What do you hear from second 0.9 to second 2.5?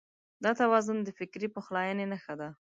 د فکري پخلاينې نښه ده.